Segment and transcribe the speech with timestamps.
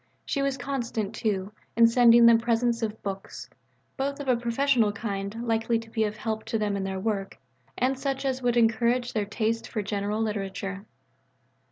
[0.25, 3.47] She was constant, too, in sending them presents of books
[3.97, 7.37] both of a professional kind likely to be of help to them in their work,
[7.77, 10.87] and such as would encourage a taste for general literature.